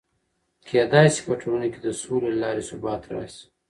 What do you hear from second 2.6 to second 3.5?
ثبات راسي.